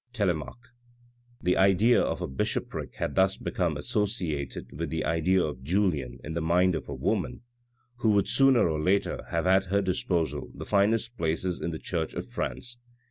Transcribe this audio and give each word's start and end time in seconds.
Telemaque. 0.13 0.69
The 1.43 1.57
idea 1.57 2.01
of 2.01 2.21
a 2.21 2.27
bishopric 2.27 2.95
had 2.95 3.13
thus 3.13 3.37
become 3.37 3.77
associated 3.77 4.71
with 4.71 4.89
the 4.89 5.05
idea 5.05 5.43
of 5.43 5.61
Julien 5.63 6.17
in 6.23 6.33
the 6.33 6.41
mind 6.41 6.73
of 6.73 6.89
a 6.89 6.95
woman, 6.95 7.43
who 7.97 8.09
would 8.13 8.27
sooner 8.27 8.67
or 8.67 8.81
later 8.81 9.21
have 9.29 9.45
at 9.45 9.65
her 9.65 9.83
disposal 9.83 10.49
the 10.55 10.65
finest 10.65 11.15
places 11.19 11.61
in 11.61 11.69
the 11.69 11.77
Church 11.77 12.15
of 12.15 12.27
France. 12.27 12.79